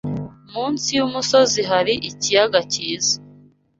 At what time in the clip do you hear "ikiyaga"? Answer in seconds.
2.09-2.59